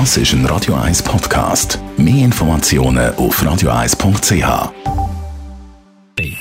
[0.00, 1.78] Das ist ein Radio 1 Podcast.
[1.96, 4.72] Mehr Informationen auf radio1.ch.
[6.18, 6.36] Die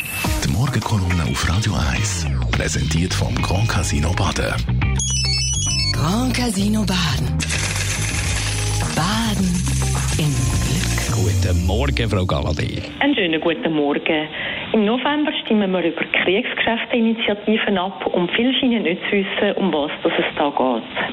[0.52, 4.56] Morgenkolumne auf Radio 1 präsentiert vom Grand Casino Baden.
[5.94, 7.30] Grand Casino Baden.
[8.98, 9.54] Baden
[10.18, 10.34] im
[10.66, 11.14] Glück.
[11.14, 12.82] Guten Morgen, Frau Galadé.
[13.02, 14.30] Einen schönen guten Morgen.
[14.74, 19.92] Im November stimmen wir über Kriegsgeschäfteinitiativen ab und viele scheinen nicht zu wissen, um was
[20.06, 21.13] es da geht.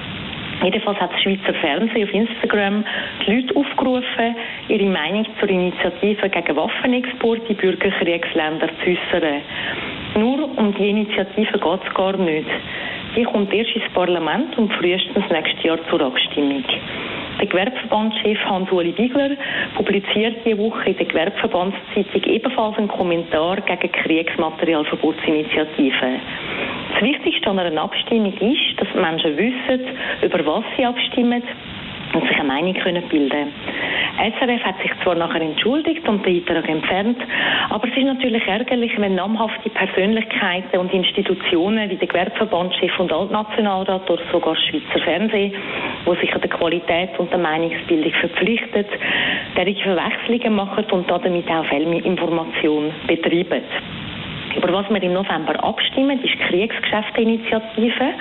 [0.62, 2.84] Jedenfalls hat das Schweizer Fernsehen auf Instagram
[3.26, 4.36] die Leute aufgerufen,
[4.68, 9.40] ihre Meinung zur Initiative gegen Waffenexport in Bürgerkriegsländer zu äußern.
[10.16, 12.48] Nur um die Initiative geht es gar nicht.
[13.16, 16.62] Die kommt erst ins Parlament und frühestens nächstes Jahr zur Abstimmung.
[17.40, 19.30] Der Gewerbeverbandschef Hans-Uli Bigler
[19.74, 26.20] publiziert diese Woche in der Gewerbeverbandszeitung ebenfalls einen Kommentar gegen Kriegsmaterialverbotsinitiativen.
[27.00, 31.42] Das Wichtigste an einer Abstimmung ist, dass Menschen wissen, über was sie abstimmen
[32.12, 33.48] und sich eine Meinung können bilden
[34.18, 37.16] SRF hat sich zwar nachher entschuldigt und den Beitrag entfernt,
[37.70, 44.10] aber es ist natürlich ärgerlich, wenn namhafte Persönlichkeiten und Institutionen wie der Gewerbeverbandschef und Altnationalrat
[44.10, 45.54] oder sogar Schweizer Fernsehen,
[46.04, 48.88] wo sich an der Qualität und der Meinungsbildung verpflichtet,
[49.56, 53.62] derige Verwechslungen machen und damit auch Fehlinformation betreiben.
[54.56, 58.14] Über was wir im November abstimmen, ist die Kriegsgeschäfteinitiative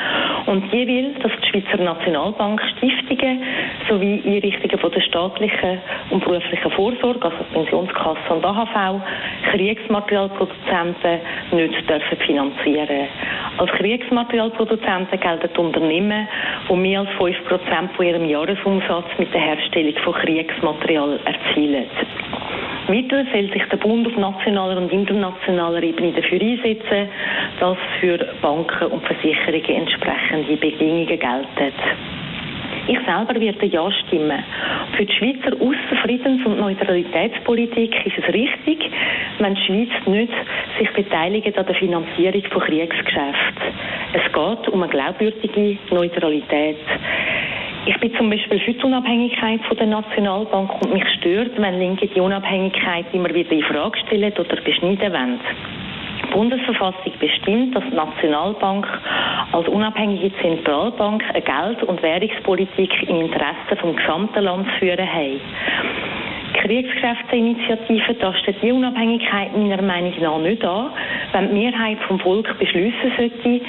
[0.46, 3.42] und die will, dass die Schweizer Nationalbank Stiftungen
[3.90, 5.80] sowie Einrichtungen von der staatlichen
[6.12, 9.02] und beruflichen Vorsorge, also Pensionskasse und AHV,
[9.52, 11.20] Kriegsmaterialproduzenten
[11.52, 13.08] nicht dürfen finanzieren.
[13.58, 16.28] Als Kriegsmaterialproduzenten gelten Unternehmen,
[16.70, 21.86] die mehr als 5% von ihrem Jahresumsatz mit der Herstellung von Kriegsmaterial erzielen.
[22.90, 27.08] Weiter soll sich der Bund auf nationaler und internationaler Ebene dafür einsetzen,
[27.60, 31.74] dass für Banken und Versicherungen entsprechende Bedingungen gelten.
[32.88, 34.44] Ich selber werde Ja stimmen.
[34.98, 38.90] Für die Schweizer Außenfriedens- und Neutralitätspolitik ist es richtig,
[39.38, 40.34] wenn die Schweiz nicht
[40.80, 43.74] sich beteiligt an der Finanzierung von Kriegsgeschäften.
[44.14, 46.78] Es geht um eine glaubwürdige Neutralität.
[47.86, 52.08] Ich bin zum Beispiel für die Unabhängigkeit von der Nationalbank und mich stört, wenn Linke
[52.08, 55.40] die Unabhängigkeit immer wieder in Frage stellen oder beschneiden wollen.
[56.24, 58.86] Die Bundesverfassung bestimmt, dass die Nationalbank
[59.54, 66.09] als unabhängige Zentralbank eine Geld- und Währungspolitik im Interesse vom gesamten Land führen hat.
[66.50, 70.92] Die Kriegskräfteinitiative tastet die Unabhängigkeit meiner Meinung nach nicht an,
[71.34, 73.62] wenn die Mehrheit vom Volk beschließen sollte,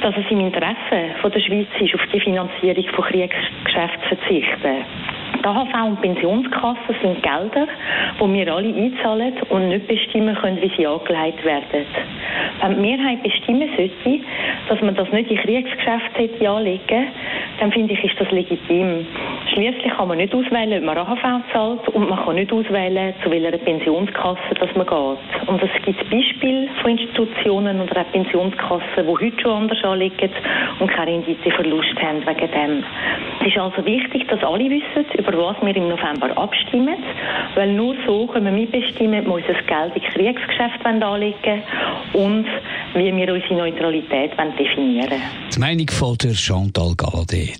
[0.00, 4.84] dass es im Interesse von der Schweiz ist, auf die Finanzierung von Kriegsgeschäften zu verzichten.
[5.38, 7.66] Die AHV und Pensionskassen sind Gelder,
[8.20, 11.86] die wir alle einzahlen und nicht bestimmen können, wie sie angelegt werden.
[12.60, 14.20] Wenn die Mehrheit bestimmen sollte,
[14.68, 17.06] dass man das nicht in Kriegsgeschäfte anlegen
[17.58, 19.06] dann finde ich, ist das legitim.
[19.52, 23.30] Schließlich kann man nicht auswählen, ob man AHV zahlt und man kann nicht auswählen, zu
[23.30, 25.48] welcher Pensionskasse dass man geht.
[25.48, 30.30] Und es gibt Beispiele von Institutionen oder auch Pensionskassen, die heute schon anders anlegen
[30.78, 32.84] und keine Renditeverlust haben wegen dem.
[33.40, 36.96] Es ist also wichtig, dass alle wissen, über was wir im November abstimmen,
[37.54, 41.62] weil nur so können wir mitbestimmen, wo unser Geld in Kriegsgeschäft anlegen
[42.14, 42.46] und
[42.94, 45.22] wie wir unsere Neutralität definieren wollen.
[45.54, 47.58] Die Meinung von der Chantal Galadé.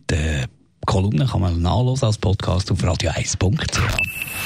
[0.86, 3.80] Kolumne kann man nachlesen als Podcast auf radio1.ch.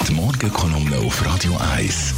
[0.09, 2.15] Die Morgenkolumne auf Radio 1.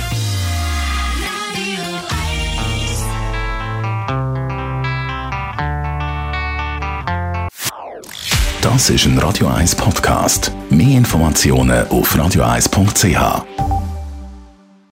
[8.60, 10.52] Das ist ein Radio 1 Podcast.
[10.68, 13.77] Mehr Informationen auf radio1.ch.